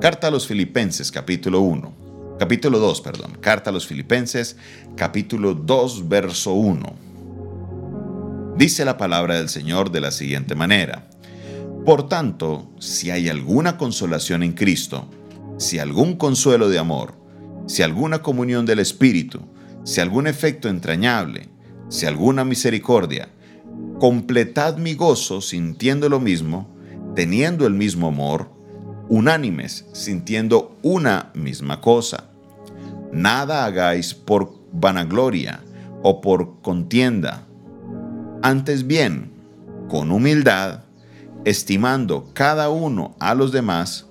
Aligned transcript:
Carta 0.00 0.28
a 0.28 0.30
los 0.30 0.46
Filipenses, 0.46 1.12
capítulo 1.12 1.60
1. 1.60 2.36
Capítulo 2.38 2.78
2, 2.78 3.02
perdón. 3.02 3.36
Carta 3.38 3.68
a 3.68 3.72
los 3.72 3.86
Filipenses, 3.86 4.56
capítulo 4.96 5.52
2, 5.52 6.08
verso 6.08 6.54
1. 6.54 6.94
Dice 8.56 8.86
la 8.86 8.96
palabra 8.96 9.34
del 9.36 9.50
Señor 9.50 9.90
de 9.90 10.00
la 10.00 10.10
siguiente 10.10 10.54
manera. 10.54 11.10
Por 11.84 12.08
tanto, 12.08 12.70
si 12.78 13.10
hay 13.10 13.28
alguna 13.28 13.76
consolación 13.76 14.42
en 14.42 14.52
Cristo, 14.52 15.06
si 15.58 15.78
algún 15.78 16.16
consuelo 16.16 16.70
de 16.70 16.78
amor, 16.78 17.12
si 17.66 17.82
alguna 17.82 18.22
comunión 18.22 18.64
del 18.64 18.78
Espíritu, 18.78 19.42
si 19.84 20.00
algún 20.00 20.26
efecto 20.26 20.70
entrañable, 20.70 21.50
si 21.90 22.06
alguna 22.06 22.46
misericordia, 22.46 23.28
completad 23.98 24.78
mi 24.78 24.94
gozo 24.94 25.42
sintiendo 25.42 26.08
lo 26.08 26.20
mismo, 26.20 26.74
teniendo 27.14 27.66
el 27.66 27.74
mismo 27.74 28.08
amor, 28.08 28.59
unánimes, 29.10 29.84
sintiendo 29.92 30.78
una 30.82 31.30
misma 31.34 31.80
cosa. 31.80 32.30
Nada 33.12 33.64
hagáis 33.64 34.14
por 34.14 34.54
vanagloria 34.72 35.60
o 36.02 36.20
por 36.20 36.62
contienda. 36.62 37.42
Antes 38.40 38.86
bien, 38.86 39.32
con 39.88 40.12
humildad, 40.12 40.84
estimando 41.44 42.30
cada 42.32 42.70
uno 42.70 43.16
a 43.18 43.34
los 43.34 43.50
demás 43.50 44.06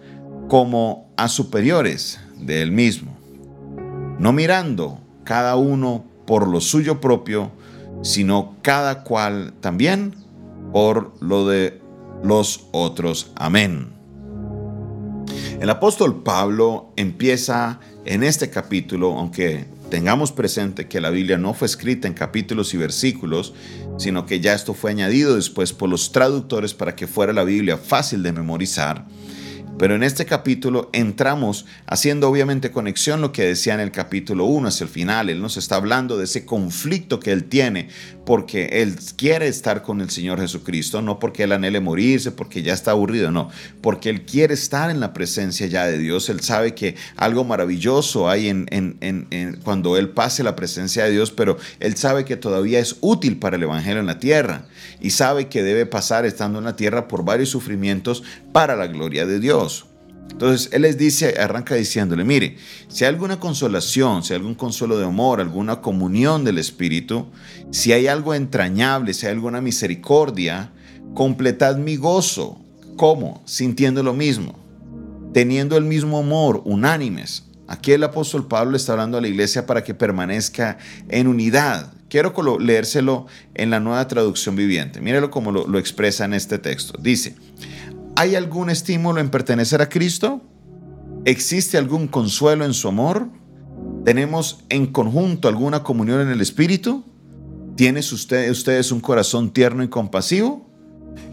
como 0.49 1.09
a 1.15 1.29
superiores 1.29 2.19
de 2.37 2.61
él 2.61 2.71
mismo, 2.71 3.17
no 4.19 4.33
mirando 4.33 4.99
cada 5.23 5.55
uno 5.55 6.03
por 6.27 6.47
lo 6.47 6.59
suyo 6.59 6.99
propio, 6.99 7.51
sino 8.01 8.55
cada 8.61 9.03
cual 9.03 9.53
también 9.61 10.13
por 10.73 11.13
lo 11.21 11.47
de 11.47 11.81
los 12.21 12.67
otros. 12.71 13.31
Amén. 13.35 13.98
El 15.59 15.69
apóstol 15.69 16.23
Pablo 16.23 16.93
empieza 16.95 17.81
en 18.05 18.23
este 18.23 18.49
capítulo, 18.49 19.17
aunque 19.17 19.65
tengamos 19.89 20.31
presente 20.31 20.87
que 20.87 21.01
la 21.01 21.09
Biblia 21.09 21.37
no 21.37 21.53
fue 21.53 21.65
escrita 21.65 22.07
en 22.07 22.13
capítulos 22.13 22.73
y 22.73 22.77
versículos, 22.77 23.53
sino 23.97 24.25
que 24.25 24.39
ya 24.39 24.53
esto 24.53 24.73
fue 24.73 24.91
añadido 24.91 25.35
después 25.35 25.73
por 25.73 25.89
los 25.89 26.13
traductores 26.13 26.73
para 26.73 26.95
que 26.95 27.07
fuera 27.07 27.33
la 27.33 27.43
Biblia 27.43 27.77
fácil 27.77 28.23
de 28.23 28.31
memorizar. 28.31 29.05
Pero 29.79 29.95
en 29.95 30.03
este 30.03 30.25
capítulo 30.25 30.89
entramos 30.91 31.65
haciendo 31.87 32.29
obviamente 32.29 32.69
conexión 32.71 33.21
lo 33.21 33.31
que 33.31 33.45
decía 33.45 33.73
en 33.73 33.79
el 33.79 33.91
capítulo 33.91 34.43
1 34.43 34.67
hacia 34.67 34.83
el 34.83 34.89
final. 34.89 35.29
Él 35.29 35.41
nos 35.41 35.55
está 35.55 35.75
hablando 35.77 36.17
de 36.17 36.25
ese 36.25 36.45
conflicto 36.45 37.19
que 37.19 37.31
él 37.31 37.45
tiene 37.45 37.87
porque 38.29 38.69
él 38.73 38.95
quiere 39.17 39.47
estar 39.47 39.81
con 39.81 40.01
el 40.01 40.11
Señor 40.11 40.39
Jesucristo, 40.39 41.01
no 41.01 41.17
porque 41.17 41.45
él 41.45 41.51
anhele 41.51 41.79
morirse, 41.79 42.29
porque 42.29 42.61
ya 42.61 42.73
está 42.73 42.91
aburrido, 42.91 43.31
no, 43.31 43.49
porque 43.81 44.11
él 44.11 44.23
quiere 44.23 44.53
estar 44.53 44.91
en 44.91 44.99
la 44.99 45.13
presencia 45.13 45.65
ya 45.65 45.87
de 45.87 45.97
Dios. 45.97 46.29
Él 46.29 46.41
sabe 46.41 46.75
que 46.75 46.95
algo 47.15 47.43
maravilloso 47.43 48.29
hay 48.29 48.49
en, 48.49 48.67
en 48.69 49.59
cuando 49.63 49.97
él 49.97 50.09
pase 50.09 50.43
la 50.43 50.55
presencia 50.55 51.05
de 51.05 51.09
Dios, 51.09 51.31
pero 51.31 51.57
él 51.79 51.97
sabe 51.97 52.23
que 52.23 52.37
todavía 52.37 52.77
es 52.77 52.97
útil 53.01 53.37
para 53.37 53.55
el 53.55 53.63
Evangelio 53.63 53.99
en 53.99 54.05
la 54.05 54.19
tierra 54.19 54.67
y 55.01 55.09
sabe 55.09 55.47
que 55.47 55.63
debe 55.63 55.87
pasar 55.87 56.27
estando 56.27 56.59
en 56.59 56.65
la 56.65 56.75
tierra 56.75 57.07
por 57.07 57.25
varios 57.25 57.49
sufrimientos 57.49 58.21
para 58.51 58.75
la 58.75 58.85
gloria 58.85 59.25
de 59.25 59.39
Dios. 59.39 59.88
Entonces 60.31 60.69
Él 60.71 60.83
les 60.83 60.97
dice, 60.97 61.35
arranca 61.39 61.75
diciéndole, 61.75 62.23
mire, 62.23 62.55
si 62.87 63.03
hay 63.03 63.09
alguna 63.09 63.39
consolación, 63.39 64.23
si 64.23 64.33
hay 64.33 64.37
algún 64.37 64.55
consuelo 64.55 64.97
de 64.97 65.05
amor, 65.05 65.41
alguna 65.41 65.81
comunión 65.81 66.45
del 66.45 66.57
Espíritu, 66.57 67.25
si 67.71 67.91
hay 67.91 68.07
algo 68.07 68.33
entrañable, 68.33 69.13
si 69.13 69.25
hay 69.25 69.33
alguna 69.33 69.61
misericordia, 69.61 70.71
completad 71.13 71.77
mi 71.77 71.97
gozo. 71.97 72.57
¿Cómo? 72.95 73.41
Sintiendo 73.45 74.03
lo 74.03 74.13
mismo, 74.13 74.59
teniendo 75.33 75.77
el 75.77 75.85
mismo 75.85 76.19
amor, 76.19 76.61
unánimes. 76.65 77.45
Aquí 77.67 77.91
el 77.91 78.03
apóstol 78.03 78.47
Pablo 78.47 78.75
está 78.75 78.93
hablando 78.93 79.17
a 79.17 79.21
la 79.21 79.27
iglesia 79.27 79.65
para 79.65 79.83
que 79.83 79.93
permanezca 79.93 80.77
en 81.07 81.27
unidad. 81.27 81.93
Quiero 82.09 82.33
leérselo 82.59 83.27
en 83.53 83.69
la 83.69 83.79
nueva 83.79 84.07
traducción 84.07 84.55
viviente. 84.55 85.01
Mírelo 85.01 85.29
como 85.29 85.51
lo, 85.51 85.67
lo 85.67 85.77
expresa 85.77 86.25
en 86.25 86.33
este 86.33 86.57
texto. 86.57 86.97
Dice, 86.99 87.35
¿Hay 88.19 88.35
algún 88.35 88.69
estímulo 88.69 89.21
en 89.21 89.29
pertenecer 89.29 89.81
a 89.81 89.87
Cristo? 89.87 90.41
¿Existe 91.23 91.77
algún 91.77 92.09
consuelo 92.09 92.65
en 92.65 92.73
su 92.73 92.89
amor? 92.89 93.29
¿Tenemos 94.03 94.65
en 94.67 94.87
conjunto 94.87 95.47
alguna 95.47 95.83
comunión 95.83 96.19
en 96.19 96.27
el 96.27 96.41
Espíritu? 96.41 97.05
¿Tienes 97.77 98.11
ustedes 98.11 98.91
un 98.91 98.99
corazón 98.99 99.51
tierno 99.51 99.83
y 99.83 99.87
compasivo? 99.87 100.69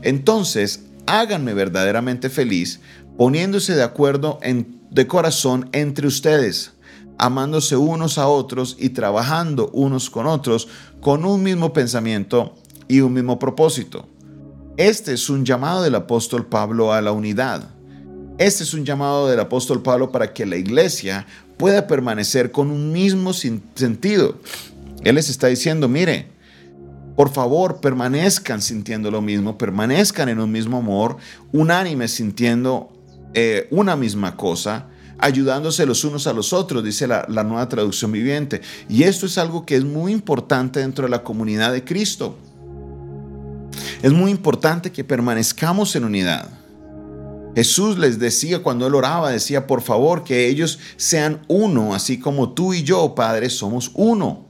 Entonces, 0.03 0.85
háganme 1.09 1.55
verdaderamente 1.55 2.31
feliz 2.31 2.79
poniéndose 3.17 3.75
de 3.75 3.83
acuerdo 3.83 4.39
en, 4.43 4.81
de 4.93 5.09
corazón 5.09 5.69
entre 5.73 6.07
ustedes, 6.07 6.75
amándose 7.19 7.77
unos 7.77 8.17
a 8.17 8.29
otros 8.29 8.77
y 8.79 8.91
trabajando 8.91 9.71
unos 9.73 10.09
con 10.09 10.29
otros 10.29 10.69
con 11.01 11.25
un 11.25 11.43
mismo 11.43 11.73
pensamiento 11.73 12.55
y 12.87 13.01
un 13.01 13.13
mismo 13.13 13.41
propósito. 13.41 14.07
Este 14.77 15.15
es 15.15 15.31
un 15.31 15.47
llamado 15.47 15.83
del 15.83 15.95
apóstol 15.95 16.45
Pablo 16.45 16.93
a 16.93 17.01
la 17.01 17.11
unidad. 17.11 17.71
Este 18.37 18.63
es 18.63 18.75
un 18.75 18.85
llamado 18.85 19.27
del 19.27 19.41
apóstol 19.41 19.81
Pablo 19.81 20.13
para 20.13 20.35
que 20.35 20.45
la 20.45 20.57
iglesia 20.57 21.27
pueda 21.57 21.87
permanecer 21.87 22.51
con 22.51 22.71
un 22.71 22.93
mismo 22.93 23.33
sentido. 23.33 24.37
Él 25.03 25.15
les 25.15 25.31
está 25.31 25.47
diciendo, 25.47 25.89
mire, 25.89 26.29
por 27.17 27.33
favor, 27.33 27.81
permanezcan 27.81 28.61
sintiendo 28.61 29.11
lo 29.11 29.23
mismo, 29.23 29.57
permanezcan 29.57 30.29
en 30.29 30.41
un 30.41 30.53
mismo 30.53 30.77
amor, 30.77 31.17
unánimes 31.53 32.11
sintiendo 32.11 32.93
eh, 33.33 33.69
una 33.71 33.97
misma 33.97 34.37
cosa, 34.37 34.89
ayudándose 35.19 35.87
los 35.87 36.05
unos 36.05 36.27
a 36.27 36.35
los 36.35 36.53
otros, 36.53 36.85
dice 36.85 37.07
la, 37.07 37.25
la 37.31 37.45
nueva 37.45 37.67
traducción 37.71 38.13
viviente. 38.13 38.61
Y 38.91 39.05
esto 39.05 39.25
es 39.25 39.39
algo 39.39 39.65
que 39.65 39.77
es 39.77 39.85
muy 39.85 40.13
importante 40.13 40.81
dentro 40.81 41.07
de 41.07 41.11
la 41.11 41.23
comunidad 41.23 41.73
de 41.73 41.83
Cristo. 41.83 42.37
Es 44.07 44.13
muy 44.13 44.31
importante 44.31 44.93
que 44.93 45.03
permanezcamos 45.03 45.97
en 45.97 46.05
unidad. 46.05 46.49
Jesús 47.57 47.99
les 47.99 48.21
decía 48.21 48.63
cuando 48.63 48.87
él 48.87 48.95
oraba, 48.95 49.33
decía, 49.33 49.67
por 49.67 49.83
favor, 49.83 50.23
que 50.23 50.47
ellos 50.47 50.79
sean 50.97 51.43
uno, 51.49 51.93
así 51.93 52.21
como 52.21 52.53
tú 52.53 52.73
y 52.73 52.85
yo, 52.85 53.17
Padre, 53.17 53.51
somos 53.51 53.91
uno. 53.95 54.47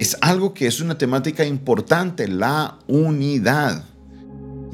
Es 0.00 0.18
algo 0.20 0.52
que 0.52 0.66
es 0.66 0.80
una 0.80 0.98
temática 0.98 1.44
importante, 1.44 2.26
la 2.26 2.80
unidad. 2.88 3.84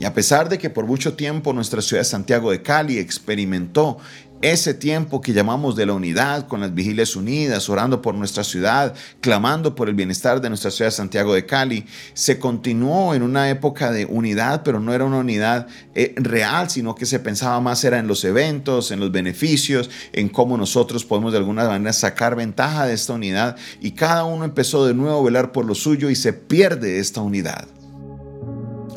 Y 0.00 0.06
a 0.06 0.14
pesar 0.14 0.48
de 0.48 0.56
que 0.56 0.70
por 0.70 0.86
mucho 0.86 1.12
tiempo 1.12 1.52
nuestra 1.52 1.82
ciudad 1.82 2.00
de 2.00 2.08
Santiago 2.08 2.50
de 2.50 2.62
Cali 2.62 2.96
experimentó 2.96 3.98
ese 4.42 4.74
tiempo 4.74 5.20
que 5.20 5.32
llamamos 5.32 5.76
de 5.76 5.86
la 5.86 5.92
unidad, 5.92 6.48
con 6.48 6.60
las 6.60 6.74
vigilias 6.74 7.14
unidas, 7.16 7.68
orando 7.68 8.02
por 8.02 8.14
nuestra 8.14 8.42
ciudad, 8.42 8.94
clamando 9.20 9.74
por 9.74 9.88
el 9.88 9.94
bienestar 9.94 10.40
de 10.40 10.48
nuestra 10.48 10.70
ciudad 10.70 10.90
Santiago 10.90 11.32
de 11.32 11.46
Cali, 11.46 11.86
se 12.12 12.38
continuó 12.38 13.14
en 13.14 13.22
una 13.22 13.48
época 13.50 13.92
de 13.92 14.04
unidad, 14.04 14.62
pero 14.64 14.80
no 14.80 14.92
era 14.92 15.04
una 15.04 15.18
unidad 15.18 15.68
eh, 15.94 16.14
real, 16.16 16.68
sino 16.68 16.94
que 16.96 17.06
se 17.06 17.20
pensaba 17.20 17.60
más 17.60 17.84
era 17.84 17.98
en 17.98 18.08
los 18.08 18.24
eventos, 18.24 18.90
en 18.90 18.98
los 18.98 19.12
beneficios, 19.12 19.88
en 20.12 20.28
cómo 20.28 20.56
nosotros 20.56 21.04
podemos 21.04 21.32
de 21.32 21.38
alguna 21.38 21.68
manera 21.68 21.92
sacar 21.92 22.34
ventaja 22.34 22.86
de 22.86 22.94
esta 22.94 23.12
unidad 23.12 23.56
y 23.80 23.92
cada 23.92 24.24
uno 24.24 24.44
empezó 24.44 24.84
de 24.86 24.94
nuevo 24.94 25.20
a 25.20 25.24
velar 25.24 25.52
por 25.52 25.64
lo 25.64 25.74
suyo 25.74 26.10
y 26.10 26.16
se 26.16 26.32
pierde 26.32 26.98
esta 26.98 27.20
unidad. 27.20 27.68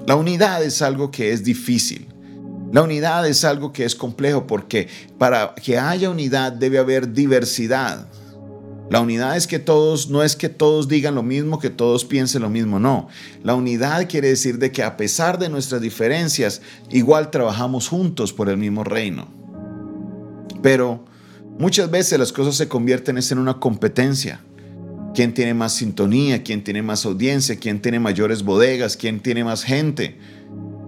La 0.07 0.15
unidad 0.15 0.63
es 0.63 0.81
algo 0.81 1.11
que 1.11 1.31
es 1.31 1.43
difícil. 1.43 2.14
La 2.75 2.81
unidad 2.81 3.25
es 3.25 3.45
algo 3.45 3.71
que 3.71 3.85
es 3.85 3.95
complejo 3.95 4.47
porque 4.47 4.89
para 5.17 5.55
que 5.55 5.79
haya 5.79 6.09
unidad 6.09 6.51
debe 6.51 6.77
haber 6.77 7.13
diversidad. 7.13 8.09
La 8.89 8.99
unidad 8.99 9.37
es 9.37 9.47
que 9.47 9.59
todos, 9.59 10.09
no 10.09 10.23
es 10.23 10.35
que 10.35 10.49
todos 10.49 10.89
digan 10.89 11.15
lo 11.15 11.23
mismo, 11.23 11.57
que 11.57 11.69
todos 11.69 12.03
piensen 12.03 12.41
lo 12.41 12.49
mismo, 12.49 12.77
no. 12.77 13.07
La 13.43 13.55
unidad 13.55 14.09
quiere 14.09 14.27
decir 14.27 14.59
de 14.59 14.73
que 14.73 14.83
a 14.83 14.97
pesar 14.97 15.39
de 15.39 15.47
nuestras 15.47 15.79
diferencias, 15.79 16.61
igual 16.89 17.31
trabajamos 17.31 17.87
juntos 17.87 18.33
por 18.33 18.49
el 18.49 18.57
mismo 18.57 18.83
reino. 18.83 19.29
Pero 20.61 21.05
muchas 21.57 21.89
veces 21.89 22.19
las 22.19 22.33
cosas 22.33 22.57
se 22.57 22.67
convierten 22.67 23.17
en 23.17 23.39
una 23.39 23.57
competencia. 23.57 24.41
¿Quién 25.13 25.33
tiene 25.33 25.53
más 25.53 25.71
sintonía? 25.71 26.43
¿Quién 26.43 26.61
tiene 26.61 26.81
más 26.81 27.05
audiencia? 27.05 27.55
¿Quién 27.55 27.81
tiene 27.81 28.01
mayores 28.01 28.43
bodegas? 28.43 28.97
¿Quién 28.97 29.21
tiene 29.21 29.45
más 29.45 29.63
gente? 29.63 30.19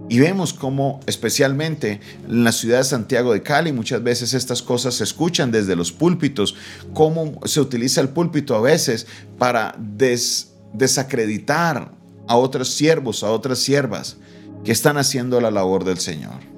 Y 0.08 0.18
vemos 0.20 0.54
cómo, 0.54 1.00
especialmente 1.06 2.00
en 2.26 2.44
la 2.44 2.52
ciudad 2.52 2.78
de 2.78 2.84
Santiago 2.84 3.32
de 3.32 3.42
Cali, 3.42 3.72
muchas 3.72 4.02
veces 4.02 4.32
estas 4.32 4.62
cosas 4.62 4.94
se 4.94 5.04
escuchan 5.04 5.50
desde 5.50 5.76
los 5.76 5.92
púlpitos, 5.92 6.54
cómo 6.94 7.38
se 7.44 7.60
utiliza 7.60 8.00
el 8.00 8.08
púlpito 8.08 8.54
a 8.54 8.60
veces 8.60 9.06
para 9.36 9.76
desacreditar 10.72 11.92
a 12.26 12.36
otros 12.36 12.70
siervos, 12.70 13.22
a 13.22 13.30
otras 13.30 13.58
siervas 13.58 14.16
que 14.64 14.72
están 14.72 14.96
haciendo 14.96 15.40
la 15.40 15.50
labor 15.50 15.84
del 15.84 15.98
Señor. 15.98 16.48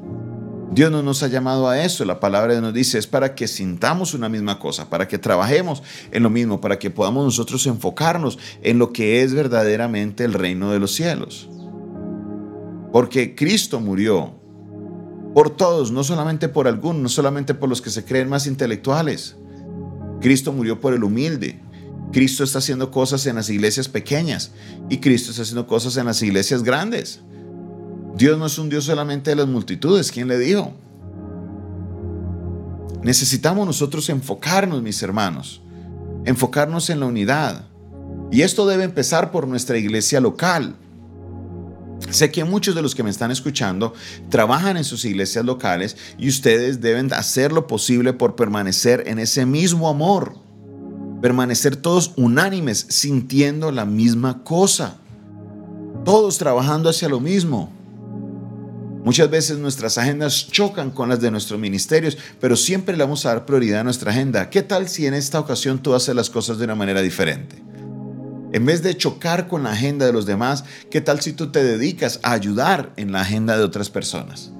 Dios 0.73 0.93
no 0.93 1.02
nos 1.02 1.25
ha 1.25 1.26
llamado 1.26 1.69
a 1.69 1.82
eso, 1.82 2.05
la 2.05 2.20
palabra 2.20 2.61
nos 2.61 2.73
dice 2.73 2.99
es 2.99 3.08
para 3.08 3.35
que 3.35 3.49
sintamos 3.49 4.14
una 4.14 4.29
misma 4.29 4.61
cosa, 4.61 4.88
para 4.88 5.08
que 5.08 5.19
trabajemos 5.19 5.82
en 6.12 6.23
lo 6.23 6.31
mismo, 6.31 6.61
para 6.61 6.79
que 6.79 6.91
podamos 6.91 7.25
nosotros 7.25 7.67
enfocarnos 7.67 8.38
en 8.62 8.79
lo 8.79 8.93
que 8.93 9.23
es 9.23 9.35
verdaderamente 9.35 10.23
el 10.23 10.32
reino 10.32 10.70
de 10.70 10.79
los 10.79 10.93
cielos. 10.94 11.49
Porque 12.92 13.34
Cristo 13.34 13.81
murió 13.81 14.34
por 15.34 15.50
todos, 15.50 15.92
no 15.92 16.02
solamente 16.02 16.48
por 16.48 16.66
algunos, 16.66 17.02
no 17.02 17.08
solamente 17.08 17.54
por 17.54 17.69
los 17.69 17.81
que 17.81 17.90
se 17.90 18.04
creen 18.04 18.28
más 18.28 18.46
intelectuales. 18.46 19.37
Cristo 20.20 20.52
murió 20.52 20.81
por 20.81 20.92
el 20.94 21.04
humilde. 21.04 21.60
Cristo 22.12 22.42
está 22.42 22.58
haciendo 22.58 22.90
cosas 22.90 23.26
en 23.26 23.37
las 23.37 23.48
iglesias 23.48 23.88
pequeñas 23.88 24.52
y 24.88 24.98
Cristo 24.98 25.31
está 25.31 25.42
haciendo 25.42 25.66
cosas 25.66 25.96
en 25.96 26.06
las 26.06 26.20
iglesias 26.22 26.62
grandes. 26.62 27.20
Dios 28.16 28.38
no 28.38 28.46
es 28.46 28.58
un 28.58 28.69
Dios 28.69 28.84
solamente 28.84 29.31
de 29.31 29.37
las 29.37 29.46
multitudes, 29.46 30.10
¿quién 30.10 30.28
le 30.28 30.38
dijo? 30.38 30.75
Necesitamos 33.02 33.66
nosotros 33.66 34.08
enfocarnos, 34.10 34.82
mis 34.82 35.02
hermanos, 35.02 35.62
enfocarnos 36.25 36.90
en 36.90 37.00
la 37.00 37.06
unidad. 37.06 37.64
Y 38.31 38.42
esto 38.42 38.66
debe 38.66 38.84
empezar 38.84 39.31
por 39.31 39.48
nuestra 39.48 39.78
iglesia 39.78 40.20
local. 40.20 40.76
Sé 42.11 42.33
que 42.33 42.45
muchos 42.45 42.75
de 42.75 42.83
los 42.83 42.95
que 42.95 43.03
me 43.03 43.11
están 43.11 43.31
escuchando 43.31 43.95
trabajan 44.29 44.77
en 44.77 44.85
sus 44.85 45.05
iglesias 45.05 45.45
locales 45.45 45.97
y 46.19 46.29
ustedes 46.29 46.81
deben 46.81 47.12
hacer 47.12 47.53
lo 47.53 47.67
posible 47.67 48.12
por 48.12 48.35
permanecer 48.35 49.05
en 49.07 49.19
ese 49.19 49.47
mismo 49.47 49.89
amor. 49.89 50.35
Permanecer 51.23 51.77
todos 51.77 52.12
unánimes, 52.17 52.87
sintiendo 52.89 53.71
la 53.71 53.85
misma 53.85 54.43
cosa. 54.43 54.97
Todos 56.05 56.39
trabajando 56.39 56.89
hacia 56.89 57.09
lo 57.09 57.21
mismo. 57.21 57.71
Muchas 59.05 59.31
veces 59.31 59.59
nuestras 59.59 59.97
agendas 59.97 60.49
chocan 60.51 60.91
con 60.91 61.09
las 61.09 61.21
de 61.21 61.31
nuestros 61.31 61.61
ministerios, 61.61 62.19
pero 62.41 62.57
siempre 62.57 62.97
le 62.97 63.05
vamos 63.05 63.25
a 63.25 63.31
dar 63.31 63.47
prioridad 63.47 63.81
a 63.81 63.85
nuestra 63.85 64.11
agenda. 64.11 64.51
¿Qué 64.51 64.62
tal 64.62 64.89
si 64.89 65.07
en 65.07 65.15
esta 65.15 65.39
ocasión 65.41 65.79
tú 65.79 65.95
haces 65.95 66.15
las 66.15 66.29
cosas 66.29 66.59
de 66.59 66.65
una 66.65 66.75
manera 66.75 67.01
diferente? 67.01 67.69
En 68.52 68.67
vez 68.67 68.82
de 68.82 68.97
chocar 68.97 69.47
con 69.47 69.62
la 69.62 69.73
agenda 69.73 70.06
de 70.06 70.12
los 70.12 70.26
demás, 70.26 70.64
¿qué 70.91 71.00
tal 71.00 71.20
si 71.20 71.32
tú 71.32 71.52
te 71.52 71.62
dedicas 71.62 72.19
a 72.23 72.32
ayudar 72.32 72.93
en 72.97 73.12
la 73.12 73.20
agenda 73.20 73.56
de 73.56 73.62
otras 73.62 73.91
personas? 73.91 74.50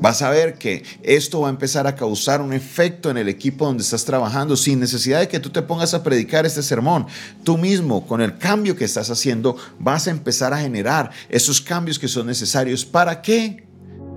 Vas 0.00 0.22
a 0.22 0.30
ver 0.30 0.54
que 0.54 0.82
esto 1.02 1.40
va 1.40 1.48
a 1.48 1.50
empezar 1.50 1.86
a 1.86 1.94
causar 1.94 2.40
un 2.40 2.52
efecto 2.52 3.10
en 3.10 3.16
el 3.16 3.28
equipo 3.28 3.66
donde 3.66 3.82
estás 3.82 4.04
trabajando 4.04 4.56
sin 4.56 4.80
necesidad 4.80 5.20
de 5.20 5.28
que 5.28 5.40
tú 5.40 5.50
te 5.50 5.62
pongas 5.62 5.94
a 5.94 6.02
predicar 6.02 6.46
este 6.46 6.62
sermón. 6.62 7.06
Tú 7.44 7.58
mismo, 7.58 8.06
con 8.06 8.20
el 8.20 8.38
cambio 8.38 8.76
que 8.76 8.84
estás 8.84 9.10
haciendo, 9.10 9.56
vas 9.78 10.06
a 10.06 10.10
empezar 10.10 10.52
a 10.52 10.60
generar 10.60 11.10
esos 11.28 11.60
cambios 11.60 11.98
que 11.98 12.08
son 12.08 12.26
necesarios. 12.26 12.84
¿Para 12.84 13.20
qué? 13.20 13.66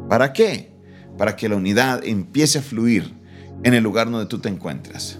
¿Para 0.07 0.31
qué? 0.31 0.71
Para 1.17 1.35
que 1.35 1.49
la 1.49 1.55
unidad 1.55 2.03
empiece 2.05 2.59
a 2.59 2.61
fluir 2.61 3.13
en 3.63 3.73
el 3.73 3.83
lugar 3.83 4.09
donde 4.09 4.27
tú 4.27 4.39
te 4.39 4.49
encuentras. 4.49 5.19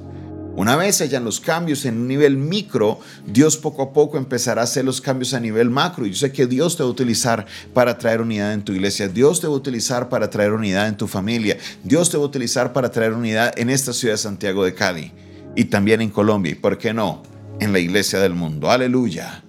Una 0.60 0.76
vez 0.76 1.00
hayan 1.00 1.24
los 1.24 1.40
cambios 1.40 1.86
en 1.86 1.98
un 1.98 2.10
nivel 2.10 2.36
micro, 2.36 3.00
Dios 3.26 3.56
poco 3.56 3.82
a 3.82 3.94
poco 3.94 4.18
empezará 4.18 4.60
a 4.60 4.66
hacer 4.66 4.84
los 4.84 5.00
cambios 5.00 5.34
a 5.34 5.40
nivel 5.40 5.70
macro. 5.70 6.06
Y 6.06 6.10
yo 6.10 6.18
sé 6.18 6.34
que 6.34 6.48
Dios 6.48 6.76
te 6.76 6.84
va 6.84 6.90
a 6.90 6.92
utilizar 6.92 7.46
para 7.74 7.98
traer 7.98 8.20
unidad 8.20 8.52
en 8.52 8.64
tu 8.64 8.74
iglesia. 8.74 9.08
Dios 9.08 9.40
te 9.40 9.48
va 9.48 9.54
a 9.54 9.56
utilizar 9.56 10.10
para 10.10 10.30
traer 10.30 10.52
unidad 10.52 10.90
en 10.90 10.98
tu 10.98 11.08
familia. 11.08 11.58
Dios 11.86 12.10
te 12.10 12.18
va 12.18 12.24
a 12.24 12.28
utilizar 12.28 12.74
para 12.74 12.92
traer 12.92 13.14
unidad 13.14 13.58
en 13.58 13.70
esta 13.70 13.94
ciudad 13.94 14.16
de 14.16 14.18
Santiago 14.18 14.66
de 14.66 14.74
Cali 14.74 15.14
y 15.56 15.64
también 15.64 16.02
en 16.02 16.10
Colombia. 16.10 16.52
Y 16.52 16.56
por 16.56 16.78
qué 16.78 16.94
no, 16.94 17.24
en 17.62 17.72
la 17.72 17.80
iglesia 17.80 18.20
del 18.20 18.34
mundo. 18.34 18.70
Aleluya. 18.70 19.42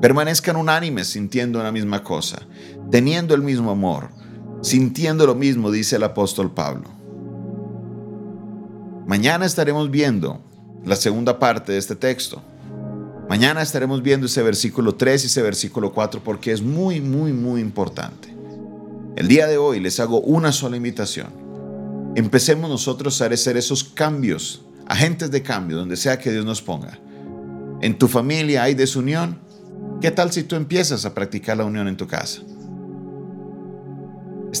Permanezcan 0.00 0.56
unánimes 0.56 1.08
sintiendo 1.08 1.62
la 1.62 1.70
misma 1.70 2.02
cosa, 2.02 2.40
teniendo 2.90 3.34
el 3.34 3.42
mismo 3.42 3.72
amor, 3.72 4.08
sintiendo 4.62 5.26
lo 5.26 5.34
mismo, 5.34 5.70
dice 5.70 5.96
el 5.96 6.04
apóstol 6.04 6.50
Pablo. 6.50 6.99
Mañana 9.10 9.44
estaremos 9.44 9.90
viendo 9.90 10.40
la 10.86 10.94
segunda 10.94 11.40
parte 11.40 11.72
de 11.72 11.78
este 11.78 11.96
texto. 11.96 12.40
Mañana 13.28 13.60
estaremos 13.60 14.04
viendo 14.04 14.26
ese 14.26 14.40
versículo 14.40 14.94
3 14.94 15.24
y 15.24 15.26
ese 15.26 15.42
versículo 15.42 15.92
4 15.92 16.22
porque 16.22 16.52
es 16.52 16.62
muy, 16.62 17.00
muy, 17.00 17.32
muy 17.32 17.60
importante. 17.60 18.32
El 19.16 19.26
día 19.26 19.48
de 19.48 19.58
hoy 19.58 19.80
les 19.80 19.98
hago 19.98 20.20
una 20.20 20.52
sola 20.52 20.76
invitación. 20.76 21.26
Empecemos 22.14 22.70
nosotros 22.70 23.20
a 23.20 23.26
hacer 23.26 23.56
esos 23.56 23.82
cambios, 23.82 24.62
agentes 24.86 25.32
de 25.32 25.42
cambio, 25.42 25.78
donde 25.78 25.96
sea 25.96 26.20
que 26.20 26.30
Dios 26.30 26.44
nos 26.44 26.62
ponga. 26.62 26.96
En 27.80 27.98
tu 27.98 28.06
familia 28.06 28.62
hay 28.62 28.74
desunión. 28.74 29.40
¿Qué 30.00 30.12
tal 30.12 30.30
si 30.30 30.44
tú 30.44 30.54
empiezas 30.54 31.04
a 31.04 31.14
practicar 31.14 31.56
la 31.56 31.64
unión 31.64 31.88
en 31.88 31.96
tu 31.96 32.06
casa? 32.06 32.42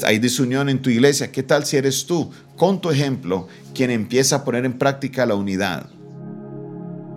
Hay 0.04 0.18
desunión 0.18 0.68
en 0.68 0.80
tu 0.80 0.90
iglesia. 0.90 1.32
¿Qué 1.32 1.42
tal 1.42 1.64
si 1.64 1.76
eres 1.76 2.06
tú, 2.06 2.30
con 2.56 2.80
tu 2.80 2.90
ejemplo, 2.90 3.48
quien 3.74 3.90
empieza 3.90 4.36
a 4.36 4.44
poner 4.44 4.64
en 4.64 4.78
práctica 4.78 5.26
la 5.26 5.34
unidad? 5.34 5.86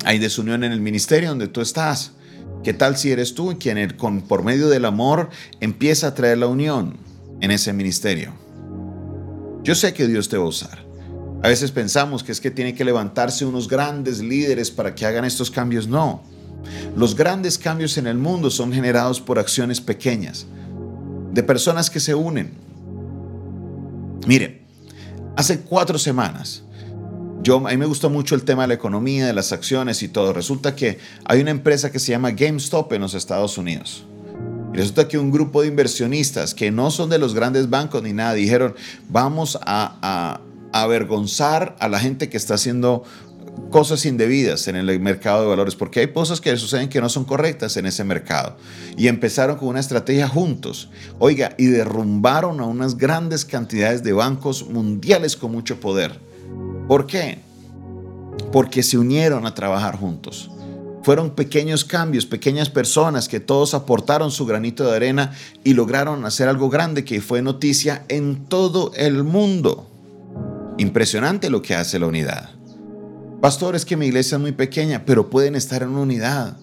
Hay 0.05 0.19
desunión 0.19 0.63
en 0.63 0.71
el 0.71 0.81
ministerio 0.81 1.29
donde 1.29 1.47
tú 1.47 1.61
estás. 1.61 2.11
¿Qué 2.63 2.73
tal 2.73 2.97
si 2.97 3.11
eres 3.11 3.35
tú 3.35 3.55
quien 3.59 3.93
con, 3.97 4.21
por 4.21 4.43
medio 4.43 4.69
del 4.69 4.85
amor 4.85 5.29
empieza 5.59 6.07
a 6.07 6.15
traer 6.15 6.37
la 6.37 6.47
unión 6.47 6.97
en 7.41 7.51
ese 7.51 7.73
ministerio? 7.73 8.33
Yo 9.63 9.75
sé 9.75 9.93
que 9.93 10.07
Dios 10.07 10.29
te 10.29 10.37
va 10.37 10.45
a 10.45 10.47
usar. 10.47 10.83
A 11.43 11.49
veces 11.49 11.71
pensamos 11.71 12.23
que 12.23 12.31
es 12.31 12.39
que 12.39 12.51
tiene 12.51 12.73
que 12.73 12.85
levantarse 12.85 13.45
unos 13.45 13.67
grandes 13.67 14.19
líderes 14.19 14.71
para 14.71 14.95
que 14.95 15.05
hagan 15.05 15.25
estos 15.25 15.51
cambios. 15.51 15.87
No. 15.87 16.23
Los 16.95 17.15
grandes 17.15 17.57
cambios 17.57 17.97
en 17.97 18.07
el 18.07 18.17
mundo 18.17 18.49
son 18.49 18.71
generados 18.71 19.19
por 19.19 19.39
acciones 19.39 19.81
pequeñas, 19.81 20.45
de 21.33 21.43
personas 21.43 21.89
que 21.89 21.99
se 21.99 22.15
unen, 22.15 22.62
Miren, 24.25 24.61
hace 25.35 25.61
cuatro 25.61 25.97
semanas, 25.97 26.63
yo, 27.41 27.57
a 27.57 27.71
mí 27.71 27.77
me 27.77 27.85
gustó 27.85 28.09
mucho 28.09 28.35
el 28.35 28.43
tema 28.43 28.61
de 28.61 28.69
la 28.69 28.73
economía, 28.75 29.27
de 29.27 29.33
las 29.33 29.51
acciones 29.51 30.01
y 30.01 30.07
todo. 30.07 30.31
Resulta 30.31 30.75
que 30.75 30.99
hay 31.25 31.41
una 31.41 31.51
empresa 31.51 31.91
que 31.91 31.99
se 31.99 32.11
llama 32.11 32.31
GameStop 32.31 32.93
en 32.93 33.01
los 33.01 33.13
Estados 33.15 33.57
Unidos. 33.57 34.05
Resulta 34.71 35.07
que 35.07 35.17
un 35.17 35.29
grupo 35.29 35.61
de 35.61 35.67
inversionistas 35.67 36.53
que 36.53 36.71
no 36.71 36.89
son 36.89 37.09
de 37.09 37.19
los 37.19 37.33
grandes 37.33 37.69
bancos 37.69 38.01
ni 38.01 38.13
nada, 38.13 38.33
dijeron, 38.33 38.75
vamos 39.09 39.59
a 39.61 40.39
avergonzar 40.71 41.75
a 41.79 41.87
la 41.87 41.99
gente 41.99 42.29
que 42.29 42.37
está 42.37 42.55
haciendo 42.55 43.03
cosas 43.69 44.05
indebidas 44.05 44.67
en 44.67 44.75
el 44.75 44.99
mercado 44.99 45.41
de 45.41 45.47
valores, 45.47 45.75
porque 45.75 46.01
hay 46.01 46.07
cosas 46.07 46.39
que 46.39 46.55
suceden 46.57 46.89
que 46.89 47.01
no 47.01 47.09
son 47.09 47.25
correctas 47.25 47.75
en 47.77 47.85
ese 47.85 48.03
mercado. 48.03 48.55
Y 48.97 49.07
empezaron 49.07 49.57
con 49.57 49.69
una 49.69 49.79
estrategia 49.79 50.27
juntos, 50.27 50.89
oiga, 51.19 51.55
y 51.57 51.65
derrumbaron 51.65 52.59
a 52.59 52.65
unas 52.65 52.97
grandes 52.97 53.45
cantidades 53.45 54.03
de 54.03 54.13
bancos 54.13 54.69
mundiales 54.69 55.35
con 55.35 55.51
mucho 55.51 55.79
poder. 55.79 56.19
¿Por 56.87 57.07
qué? 57.07 57.39
Porque 58.51 58.83
se 58.83 58.97
unieron 58.97 59.45
a 59.47 59.55
trabajar 59.55 59.97
juntos. 59.97 60.51
Fueron 61.03 61.31
pequeños 61.31 61.83
cambios, 61.83 62.25
pequeñas 62.25 62.69
personas 62.69 63.27
que 63.27 63.41
todos 63.41 63.73
aportaron 63.73 64.31
su 64.31 64.45
granito 64.45 64.89
de 64.89 64.95
arena 64.95 65.33
y 65.63 65.73
lograron 65.73 66.25
hacer 66.25 66.47
algo 66.47 66.69
grande 66.69 67.03
que 67.03 67.21
fue 67.21 67.41
noticia 67.41 68.05
en 68.07 68.45
todo 68.45 68.93
el 68.95 69.23
mundo. 69.23 69.89
Impresionante 70.77 71.49
lo 71.49 71.61
que 71.61 71.75
hace 71.75 71.99
la 71.99 72.07
unidad. 72.07 72.52
Pastor, 73.43 73.75
es 73.75 73.83
que 73.83 73.97
mi 73.97 74.05
iglesia 74.05 74.37
es 74.37 74.41
muy 74.41 74.53
pequeña, 74.53 75.03
pero 75.05 75.29
pueden 75.29 75.55
estar 75.55 75.83
en 75.83 75.89
unidad 75.89 76.55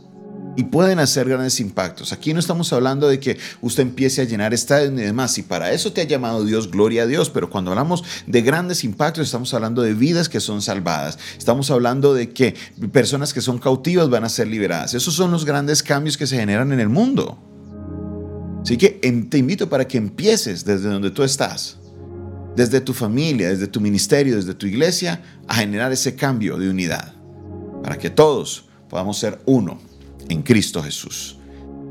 y 0.57 0.65
pueden 0.65 0.99
hacer 0.99 1.29
grandes 1.29 1.61
impactos. 1.61 2.11
Aquí 2.15 2.33
no 2.33 2.41
estamos 2.41 2.73
hablando 2.73 3.07
de 3.07 3.21
que 3.21 3.37
usted 3.61 3.83
empiece 3.83 4.23
a 4.23 4.25
llenar 4.25 4.55
estadios 4.55 4.91
ni 4.91 5.03
demás. 5.03 5.37
Y 5.37 5.43
para 5.43 5.73
eso 5.73 5.93
te 5.93 6.01
ha 6.01 6.05
llamado 6.05 6.43
Dios, 6.43 6.71
gloria 6.71 7.03
a 7.03 7.07
Dios. 7.07 7.29
Pero 7.29 7.51
cuando 7.51 7.71
hablamos 7.71 8.03
de 8.27 8.41
grandes 8.41 8.83
impactos, 8.83 9.27
estamos 9.27 9.53
hablando 9.53 9.83
de 9.83 9.93
vidas 9.93 10.31
que 10.31 10.41
son 10.41 10.63
salvadas. 10.63 11.19
Estamos 11.37 11.71
hablando 11.71 12.15
de 12.15 12.31
que 12.31 12.55
personas 12.91 13.35
que 13.35 13.43
son 13.43 13.59
cautivas 13.59 14.09
van 14.09 14.25
a 14.25 14.31
ser 14.31 14.49
liberadas. 14.49 14.95
Esos 14.95 15.13
son 15.13 15.33
los 15.33 15.45
grandes 15.45 15.83
cambios 15.83 16.17
que 16.17 16.27
se 16.27 16.39
generan 16.39 16.73
en 16.73 16.81
el 16.81 16.89
mundo. 16.89 17.37
Así 18.63 18.79
que 18.79 18.89
te 19.29 19.37
invito 19.37 19.69
para 19.69 19.87
que 19.87 19.99
empieces 19.99 20.65
desde 20.65 20.89
donde 20.89 21.11
tú 21.11 21.25
estás 21.25 21.80
desde 22.57 22.81
tu 22.81 22.93
familia, 22.93 23.49
desde 23.49 23.67
tu 23.67 23.81
ministerio, 23.81 24.37
desde 24.37 24.55
tu 24.55 24.67
iglesia, 24.67 25.23
a 25.47 25.57
generar 25.57 25.93
ese 25.93 26.15
cambio 26.15 26.59
de 26.59 26.69
unidad, 26.69 27.15
para 27.83 27.99
que 27.99 28.11
todos 28.11 28.67
podamos 28.89 29.19
ser 29.19 29.41
uno 29.47 29.81
en 30.29 30.43
Cristo 30.43 30.83
Jesús. 30.83 31.39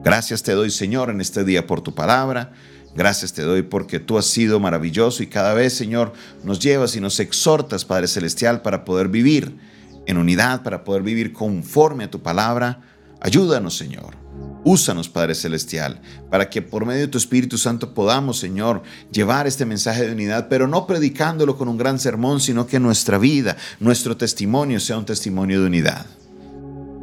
Gracias 0.04 0.44
te 0.44 0.54
doy, 0.54 0.70
Señor, 0.70 1.10
en 1.10 1.22
este 1.22 1.44
día 1.44 1.68
por 1.68 1.82
tu 1.82 1.94
palabra. 1.94 2.54
Gracias 2.96 3.34
te 3.34 3.44
doy 3.44 3.62
porque 3.62 4.00
tú 4.00 4.18
has 4.18 4.26
sido 4.26 4.60
maravilloso 4.60 5.24
y 5.24 5.28
cada 5.28 5.54
vez, 5.54 5.74
Señor, 5.74 6.14
nos 6.44 6.60
llevas 6.60 6.96
y 6.96 7.02
nos 7.02 7.20
exhortas, 7.20 7.86
Padre 7.86 8.08
Celestial, 8.08 8.62
para 8.62 8.86
poder 8.86 9.10
vivir 9.10 9.58
en 10.06 10.18
unidad, 10.18 10.64
para 10.64 10.84
poder 10.84 11.04
vivir 11.04 11.34
conforme 11.34 12.06
a 12.06 12.12
tu 12.12 12.22
palabra. 12.22 12.82
Ayúdanos, 13.22 13.78
Señor 13.78 14.20
Úsanos, 14.64 15.08
Padre 15.08 15.36
Celestial, 15.36 16.02
para 16.30 16.50
que 16.50 16.62
por 16.62 16.86
medio 16.86 17.02
de 17.02 17.08
tu 17.08 17.18
Espíritu 17.18 17.58
Santo 17.58 17.94
podamos, 17.94 18.40
Señor, 18.40 18.84
llevar 19.12 19.48
este 19.48 19.66
mensaje 19.66 20.06
de 20.06 20.12
unidad, 20.12 20.48
pero 20.50 20.68
no 20.68 20.86
predicándolo 20.86 21.58
con 21.58 21.70
un 21.70 21.78
gran 21.78 22.00
sermón, 22.00 22.42
sino 22.42 22.68
que 22.68 22.80
nuestra 22.80 23.18
vida, 23.18 23.56
nuestro 23.80 24.18
testimonio 24.18 24.80
sea 24.80 24.98
un 24.98 25.06
testimonio 25.06 25.62
de 25.62 25.68
unidad. 25.68 26.06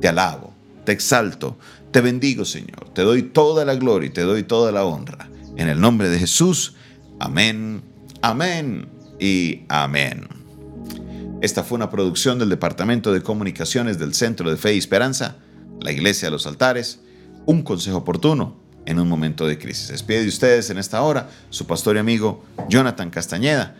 Te 0.00 0.08
alabo, 0.08 0.52
te 0.84 0.92
exalto, 0.92 1.58
te 1.90 2.02
bendigo, 2.02 2.44
Señor. 2.44 2.90
Te 2.92 3.02
doy 3.02 3.22
toda 3.22 3.64
la 3.64 3.74
gloria 3.74 4.08
y 4.08 4.12
te 4.12 4.22
doy 4.22 4.42
toda 4.42 4.70
la 4.70 4.84
honra. 4.84 5.30
En 5.56 5.68
el 5.68 5.80
nombre 5.80 6.10
de 6.10 6.18
Jesús, 6.18 6.74
amén, 7.18 7.82
amén 8.20 8.88
y 9.18 9.62
amén. 9.68 10.28
Esta 11.40 11.62
fue 11.62 11.76
una 11.76 11.90
producción 11.90 12.38
del 12.38 12.50
Departamento 12.50 13.12
de 13.12 13.22
Comunicaciones 13.22 13.98
del 13.98 14.14
Centro 14.14 14.50
de 14.50 14.56
Fe 14.58 14.74
y 14.74 14.78
Esperanza, 14.78 15.36
la 15.80 15.92
Iglesia 15.92 16.28
de 16.28 16.32
los 16.32 16.46
Altares 16.46 17.00
un 17.46 17.62
consejo 17.62 17.98
oportuno 17.98 18.54
en 18.84 19.00
un 19.00 19.08
momento 19.08 19.46
de 19.46 19.58
crisis. 19.58 19.88
Despide 19.88 20.22
de 20.22 20.28
ustedes 20.28 20.70
en 20.70 20.78
esta 20.78 21.02
hora 21.02 21.30
su 21.50 21.66
pastor 21.66 21.96
y 21.96 22.00
amigo 22.00 22.44
Jonathan 22.68 23.10
Castañeda. 23.10 23.76